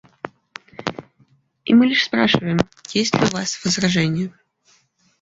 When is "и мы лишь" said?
1.63-2.05